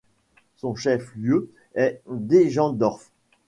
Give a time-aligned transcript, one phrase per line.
[0.55, 3.11] Son chef lieu est Deggendorf.